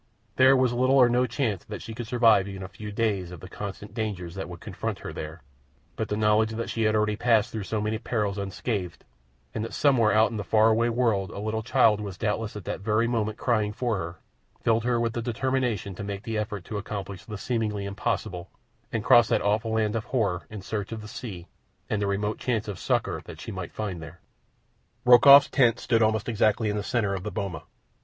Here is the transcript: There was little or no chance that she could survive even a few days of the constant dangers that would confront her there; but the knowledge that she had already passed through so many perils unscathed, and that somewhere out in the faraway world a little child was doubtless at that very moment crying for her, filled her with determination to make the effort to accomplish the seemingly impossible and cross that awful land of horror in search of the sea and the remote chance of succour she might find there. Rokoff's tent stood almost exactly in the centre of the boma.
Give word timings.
There 0.35 0.57
was 0.57 0.73
little 0.73 0.95
or 0.97 1.09
no 1.09 1.27
chance 1.27 1.63
that 1.65 1.83
she 1.83 1.93
could 1.93 2.07
survive 2.07 2.47
even 2.47 2.63
a 2.63 2.67
few 2.67 2.91
days 2.91 3.29
of 3.29 3.39
the 3.39 3.47
constant 3.47 3.93
dangers 3.93 4.33
that 4.33 4.49
would 4.49 4.59
confront 4.59 4.97
her 4.97 5.13
there; 5.13 5.43
but 5.95 6.09
the 6.09 6.17
knowledge 6.17 6.53
that 6.53 6.71
she 6.71 6.81
had 6.81 6.95
already 6.95 7.15
passed 7.15 7.51
through 7.51 7.65
so 7.65 7.79
many 7.79 7.99
perils 7.99 8.39
unscathed, 8.39 9.05
and 9.53 9.63
that 9.63 9.75
somewhere 9.75 10.11
out 10.11 10.31
in 10.31 10.37
the 10.37 10.43
faraway 10.43 10.89
world 10.89 11.29
a 11.29 11.37
little 11.37 11.61
child 11.61 12.01
was 12.01 12.17
doubtless 12.17 12.55
at 12.55 12.65
that 12.65 12.79
very 12.79 13.07
moment 13.07 13.37
crying 13.37 13.71
for 13.71 13.97
her, 13.97 14.17
filled 14.63 14.85
her 14.85 14.99
with 14.99 15.13
determination 15.23 15.93
to 15.93 16.03
make 16.03 16.23
the 16.23 16.35
effort 16.35 16.65
to 16.65 16.79
accomplish 16.79 17.23
the 17.23 17.37
seemingly 17.37 17.85
impossible 17.85 18.49
and 18.91 19.03
cross 19.03 19.27
that 19.27 19.43
awful 19.43 19.73
land 19.73 19.95
of 19.95 20.05
horror 20.05 20.47
in 20.49 20.63
search 20.63 20.91
of 20.91 21.01
the 21.03 21.07
sea 21.07 21.47
and 21.91 22.01
the 22.01 22.07
remote 22.07 22.39
chance 22.39 22.67
of 22.67 22.79
succour 22.79 23.21
she 23.37 23.51
might 23.51 23.71
find 23.71 24.01
there. 24.01 24.19
Rokoff's 25.05 25.51
tent 25.51 25.79
stood 25.79 26.01
almost 26.01 26.27
exactly 26.27 26.71
in 26.71 26.75
the 26.75 26.81
centre 26.81 27.13
of 27.13 27.21
the 27.21 27.29
boma. 27.31 27.65